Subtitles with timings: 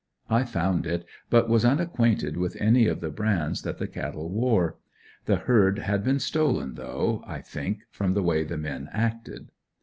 [0.31, 4.77] I found it, but was unacquainted with any of the brands that the cattle wore.
[5.25, 9.51] The herd had been stolen though, I think, from the way the men acted.